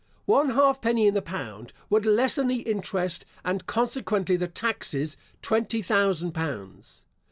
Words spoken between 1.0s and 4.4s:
in the pound would lessen the interest and consequently